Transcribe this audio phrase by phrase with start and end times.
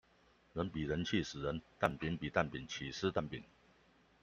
[0.53, 3.43] 人比人氣死人，蛋餅比蛋餅，起司蛋餅